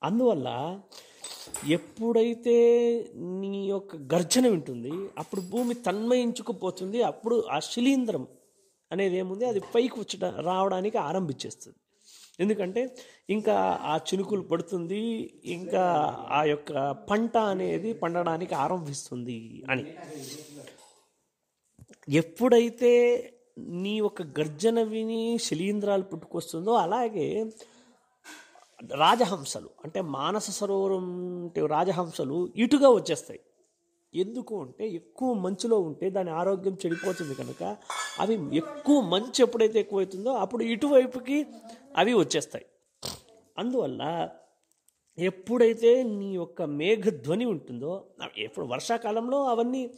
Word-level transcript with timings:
అందువల్ల 0.03 0.49
ఎప్పుడైతే 1.77 2.57
నీ 3.41 3.69
యొక్క 3.69 3.97
గర్జన 4.15 4.47
వింటుంది 4.49 4.93
అప్పుడు 5.19 5.41
భూమి 5.41 5.75
తన్మయించుకుపోతుంది 5.75 7.03
అప్పుడు 7.03 7.45
ఆ 7.55 7.59
శిలీంద్రం 7.59 8.27
అనేది 8.91 9.17
ఏముంది 9.17 9.45
అది 9.45 9.61
పైకి 9.75 10.01
వచ్చట 10.01 10.25
రావడానికి 10.25 10.99
ఆరంభించేస్తుంది. 10.99 11.79
ఎందుకంటే 12.41 12.97
ఇంకా 13.31 13.55
ఆ 13.83 13.97
చినుకులు 13.97 14.43
పడుతుంది 14.43 15.01
ఇంకా 15.45 15.85
ఆ 16.31 16.45
యొక్క 16.45 16.91
పంట 17.11 17.37
అనేది 17.37 17.93
పండడానికి 17.93 18.55
ఆరంభిస్తుంది 18.55 19.65
అని. 19.71 19.85
ఎప్పుడైతే 22.09 22.93
నీ 23.59 24.01
ఒక 24.01 24.23
గర్జన 24.23 24.83
విని 24.83 25.39
శిలీంధ్రాలు 25.39 26.03
పుట్టుకొస్తుందో 26.03 26.73
అలాగే 26.73 27.45
రాజహంసలు 28.95 29.71
అంటే 29.85 30.01
మానస 30.01 30.51
సరోవరం 30.51 31.07
రాజహంసలు 31.67 32.49
ఇటుగా 32.57 32.89
వచ్చేస్తాయి. 32.89 33.41
ఎందుకు 34.15 34.63
అంటే 34.63 34.89
ఎక్కువ 34.89 35.33
మంచులో 35.33 35.81
ఉంటే 35.81 36.11
దాని 36.11 36.31
ఆరోగ్యం 36.31 36.75
చెడిపోతుంది 36.87 37.35
కనుక 37.35 37.77
అవి 38.21 38.57
ఎక్కువ 38.57 39.01
మంచు 39.01 39.43
ఎప్పుడైతే 39.43 39.81
ఎక్కువవుతుందో 39.81 40.31
అప్పుడు 40.31 40.63
ఇటువైపుకి 40.65 41.47
అవి 41.97 42.15
వచ్చేస్తాయి. 42.15 42.67
అందువల్ల 43.59 44.29
ఎప్పుడైతే 45.19 46.03
నీ 46.03 46.35
యొక్క 46.35 46.63
మేఘధ్వని 46.63 47.45
ఉంటుందో 47.45 48.07
ఎప్పుడు 48.37 48.67
వర్షాకాలంలో 48.67 49.45
అవన్నీ 49.45 49.91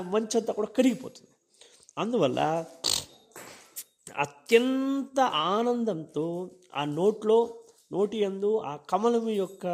మంచంతా 0.00 0.52
కూడా 0.52 0.68
కరిగిపోతుంది. 0.68 1.30
అందువల్ల 1.98 2.64
అత్యంత 4.18 5.20
ఆనందంతో 5.20 6.50
ఆ 6.74 6.84
నోట్లో 6.84 7.54
నోటి 7.92 8.24
అందు 8.24 8.58
ఆ 8.58 8.76
కమలం 8.76 9.28
యొక్క 9.28 9.66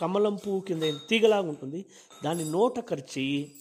కమలం 0.00 0.34
పువ్వు 0.34 0.60
కింద 0.60 0.82
తీగలాగా 1.08 1.48
ఉంటుంది. 1.48 1.84
దాన్ని 2.24 2.44
నోట 2.50 2.78
కరిచి 2.80 3.52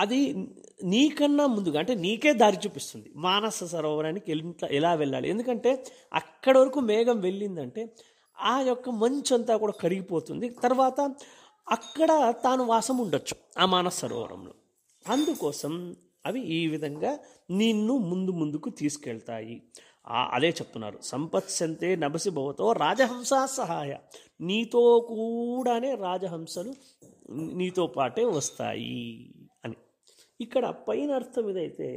అది 0.00 0.48
నీకన్నా 0.84 1.46
ముందుగా 1.46 1.78
అంటే 1.78 1.94
నీకే 1.94 2.32
దారి 2.32 2.56
చూపిస్తుంది. 2.56 3.12
మానస 3.16 3.64
సరోవరానికి 3.64 4.30
ఎలా 4.70 4.94
వెళ్ళాలి? 4.94 5.28
ఎందుకంటే 5.28 5.84
అక్కడి 6.14 6.58
వరకు 6.58 6.80
మేఘం 6.80 7.20
వెళ్ళిందంటే 7.20 7.82
ఆ 8.40 8.60
యొక్క 8.60 8.90
మంచు 8.90 9.34
అంతా 9.34 9.56
కూడా 9.56 9.72
కరిగిపోతుంది. 9.72 10.48
తర్వాత 10.50 11.00
అక్కడ 11.70 12.34
తాను 12.44 12.64
వాసం 12.64 12.98
ఉండొచ్చు 12.98 13.36
ఆ 13.58 13.66
మానస 13.66 13.96
సరోవరంలో. 13.98 14.52
అందుకోసం 15.08 15.72
అవి 16.26 16.40
ఈ 16.58 16.60
విధంగా 16.66 17.12
నిన్ను 17.50 17.94
ముందు 18.10 18.32
ముందుకు 18.40 18.68
తీసుకెళ్తాయి. 18.80 19.56
అదే 20.34 20.48
చెప్తున్నారు. 20.48 20.98
సంపత్సంతే 21.02 21.88
నభసి 21.96 22.30
భవతో 22.30 22.66
రాజహంస 22.72 23.30
సహాయ. 23.56 23.92
నీతో 24.40 24.82
కూడానే 25.10 25.90
రాజహంసలు 26.06 26.72
నీతో 27.58 27.84
పాటే 27.96 28.24
వస్తాయి 28.38 29.00
అని. 29.64 29.76
ఇక్కడ 30.40 30.64
పైన 30.88 31.10
అర్థం 31.12 31.44
ఇదైతే 31.50 31.90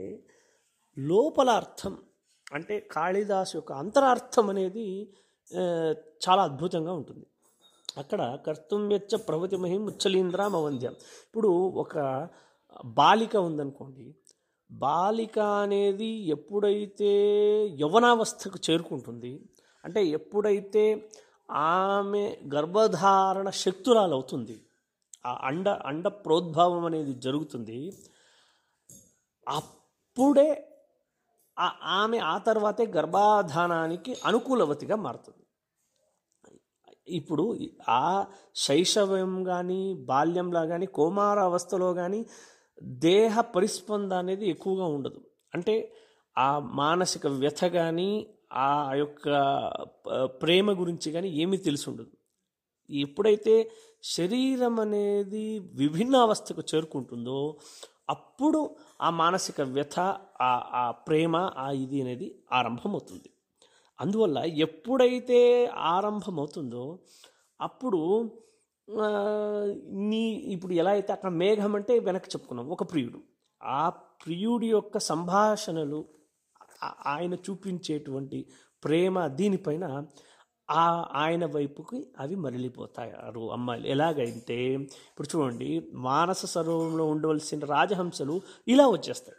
లోపల 0.98 1.50
అర్థం 1.62 1.98
అంటే 2.54 2.76
కాళిదాసు 2.92 3.54
యొక్క 3.58 3.72
అంతరార్థం 3.82 4.46
అనేది 4.50 4.88
చాలా 6.24 6.42
అద్భుతంగా 6.44 6.94
ఉంటుంది. 6.94 7.26
అక్కడ 7.98 8.22
కర్తుమ్యచ్చ 8.46 9.16
ప్రవతి 9.18 9.58
మహిం 9.58 9.82
ఉచ్చలీంద్రాం 9.86 10.54
అవంద్యం 10.56 10.94
ఇప్పుడు 11.28 11.52
ఒక 11.84 11.96
బాలిక 12.84 13.36
ఉందనుకోండి 13.36 14.06
బాలిక 14.72 15.40
అనేది 15.40 16.10
ఎప్పుడైతే 16.28 17.12
యవనావస్థకు 17.82 18.60
చేరుకుంటుంది 18.70 19.34
అంటే 19.84 20.08
ఎప్పుడైతే 20.10 20.84
ఆమె 21.50 22.24
గర్భధారణ 22.56 23.50
శక్తురాలు 23.50 24.14
అవుతుంది 24.14 24.58
ఆ 25.26 25.32
అండ 25.44 25.70
అండ 25.70 26.08
ప్రోద్భావం 26.08 26.86
అనేది 26.86 27.14
జరుగుతుంది 27.26 27.80
అప్పుడే 29.48 30.50
ఆమె 31.84 32.18
ఆ 32.18 32.38
తర్వాతే 32.38 32.86
గర్భాధానానికి 32.86 34.16
అనుకూలవతిగా 34.26 34.96
మారుతుంది. 34.96 35.44
ఇప్పుడు 37.08 37.46
ఆ 37.90 38.28
శైశవం 38.56 39.44
కానీ 39.44 39.94
బాల్యంలో 40.06 40.68
కానీ 40.68 40.86
కోమార 40.86 41.40
అవస్థలో 41.40 41.94
కానీ 41.94 42.20
దేహ 42.82 43.42
పరిస్పంద 43.42 44.12
అనేది 44.14 44.50
ఎక్కువగా 44.50 44.86
ఉండదు. 44.86 45.22
అంటే 45.56 45.94
ఆ 46.38 46.60
మానసిక 46.60 47.28
వ్యథ 47.28 47.66
కానీ 47.66 48.28
ఆ 48.54 48.94
యొక్క 48.94 49.28
ప్రేమ 50.42 50.72
గురించి 50.80 51.12
కానీ 51.12 51.30
ఏమీ 51.30 51.58
తెలిసి 51.58 51.90
ఉండదు 51.90 52.18
ఎప్పుడైతే 52.90 53.72
శరీరం 54.04 54.80
అనేది 54.80 55.60
విభిన్న 55.60 56.16
అవస్థకు 56.16 56.62
చేరుకుంటుందో 56.76 57.58
అప్పుడు 58.10 58.76
ఆ 59.02 59.10
మానసిక 59.10 59.62
వ్యథ 59.62 60.00
ఆ 60.42 60.94
ప్రేమ 61.08 61.36
ఆ 61.58 61.72
ఇది 61.72 62.02
అనేది 62.02 62.44
ఆరంభమవుతుంది. 62.54 63.30
అందువల్ల 64.02 64.38
ఎప్పుడైతే 64.38 65.66
ఆరంభమవుతుందో 65.66 67.00
అప్పుడు 67.62 68.32
నీ 69.92 70.30
ఇప్పుడు 70.30 70.74
ఎలా 70.74 70.92
అయితే 70.92 71.14
అక్కడ 71.14 71.30
మేఘం 71.30 71.76
అంటే 71.76 72.00
వెనక్కి 72.00 72.30
చెప్పుకున్నాం. 72.30 72.70
ఒక 72.70 72.92
ప్రియుడు. 72.92 73.20
ఆ 73.64 73.90
ప్రియుడి 73.90 74.68
యొక్క 74.68 74.98
సంభాషణలు 74.98 76.06
ఆయన 77.06 77.34
చూపించేటువంటి 77.34 78.46
ప్రేమ 78.84 79.28
దీనిపైన 79.28 80.06
ఆ 80.72 81.12
ఆయన 81.14 81.46
వైపుకి 81.46 82.08
అవి 82.20 82.36
మరలిపోతారు 82.36 83.52
అమ్మాయిలు. 83.52 83.88
ఎలాగైతే 83.88 84.74
ఇప్పుడు 84.74 85.38
చూడండి 85.38 85.90
మానస 85.94 86.46
సరోవరంలో 86.46 87.06
ఉండవలసిన 87.06 87.60
రాజహంసలు 87.66 88.42
ఇలా 88.68 88.88
వచ్చేస్తాయి. 88.88 89.38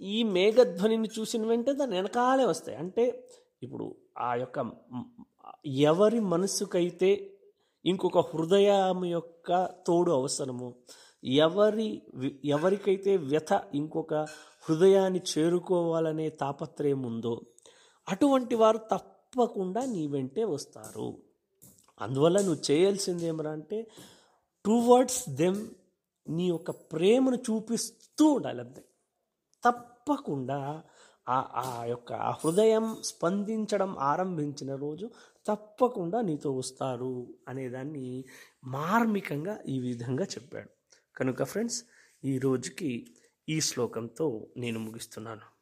ఈ 0.00 0.22
మేఘధ్వనిని 0.22 1.08
చూసిన 1.18 1.46
వెంటనే 1.46 1.74
దాని 1.74 1.94
వెనకాలే 1.96 2.44
వస్తాయి. 2.44 2.78
అంటే 2.78 3.28
ఇప్పుడు 3.62 3.96
ఆ 4.18 4.34
యొక్క 4.34 4.70
ఎవరి 5.66 6.20
మనసుకైతే 6.20 7.32
ఇంకొక 7.86 8.18
హృదయం 8.18 9.04
యొక్క 9.04 9.68
తోడు 9.86 10.12
అవసరము. 10.12 10.74
ఎవరి 11.24 12.02
ఎవరికైతే 12.44 13.16
వ్యథ 13.16 13.60
ఇంకొక 13.74 14.14
హృదయాన్ని 14.68 15.20
చేరుకోవాలనే 15.32 16.28
తాపత్రయం 16.28 17.02
ఉందో 17.02 17.40
అటువంటి 18.08 18.54
వారు 18.54 18.78
తప్పకుండా 18.78 19.84
నీ 19.84 20.06
వెంటే 20.06 20.44
వస్తారు. 20.44 21.18
అందువల్ల 22.00 22.38
నువ్వు 22.40 22.70
చేయాల్సింది 22.70 23.26
ఏమరా 23.26 23.50
అంటే 23.50 23.90
టువర్డ్స్ 24.64 25.28
దెమ్ 25.28 25.68
నీ 26.28 26.48
యొక్క 26.48 26.70
ప్రేమను 26.70 27.36
చూపిస్తూ 27.36 28.26
ఉండాలి 28.26 28.60
అంతే. 28.60 28.84
తప్పకుండా 29.64 30.82
ఆ 31.28 31.38
ఆ 31.56 31.84
యొక్క 31.84 32.12
హృదయం 32.12 32.96
స్పందించడం 33.04 33.98
ఆరంభించిన 33.98 34.74
రోజు 34.74 35.10
తప్పకుండా 35.48 36.20
నీతో 36.20 36.52
వస్తారు 36.52 37.34
అనేదాన్ని 37.48 38.24
మార్మికంగా 38.64 39.58
ఈ 39.68 39.80
విధంగా 39.80 40.24
చెప్పాడు. 40.24 40.70
కనుక 41.16 41.42
ఫ్రెండ్స్ 41.42 41.84
ఈ 42.24 42.38
రోజుకి 42.38 43.06
ఈ 43.48 43.60
శ్లోకంతో 43.60 44.48
నేను 44.56 44.80
ముగిస్తున్నాను. 44.80 45.55